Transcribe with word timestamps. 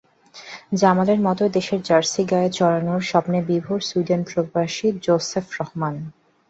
জামালের 0.73 1.19
মতোই 1.21 1.49
দেশের 1.49 1.79
জার্সি 1.83 2.21
গায়ে 2.31 2.49
চরানোর 2.57 3.01
স্বপ্নে 3.01 3.39
বিভোর 3.47 3.79
সুইডেন-প্রবাসী 3.89 4.87
জোসেফ 5.05 5.45
রহমান। 5.57 5.95